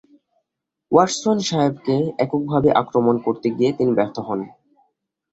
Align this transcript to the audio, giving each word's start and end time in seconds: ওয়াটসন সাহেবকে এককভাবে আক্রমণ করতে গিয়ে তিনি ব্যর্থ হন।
ওয়াটসন 0.91 1.37
সাহেবকে 1.47 1.95
এককভাবে 2.23 2.69
আক্রমণ 2.81 3.15
করতে 3.25 3.47
গিয়ে 3.57 3.71
তিনি 3.77 3.91
ব্যর্থ 3.97 4.17
হন। 4.27 4.39